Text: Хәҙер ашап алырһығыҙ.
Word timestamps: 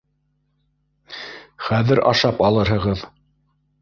Хәҙер 1.67 2.01
ашап 2.13 2.43
алырһығыҙ. 2.49 3.09